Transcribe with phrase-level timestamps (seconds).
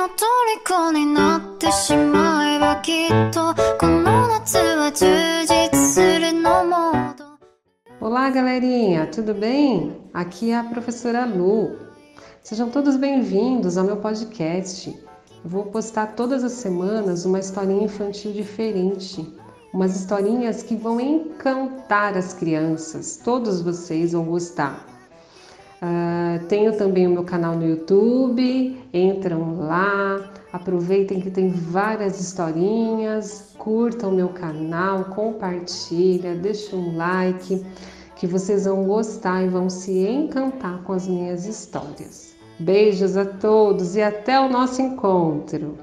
[0.00, 5.06] の虜になってしまえばきっとこの夏は充
[5.44, 7.26] 実するのモード
[8.00, 10.10] Olá, galerinha, tudo bem?
[10.14, 11.76] Aqui é a professora Lu.
[12.42, 14.88] Sejam todos bem-vindos ao meu podcast.
[15.44, 19.26] Eu vou postar todas as semanas uma historinha infantil diferente,
[19.72, 23.16] umas historinhas que vão encantar as crianças.
[23.22, 24.86] Todos vocês vão gostar.
[25.81, 33.55] Uh, tenho também o meu canal no YouTube, entram lá, aproveitem que tem várias historinhas,
[33.57, 37.65] curtam o meu canal, compartilha, deixa um like,
[38.15, 42.35] que vocês vão gostar e vão se encantar com as minhas histórias.
[42.59, 45.79] Beijos a todos e até o nosso encontro!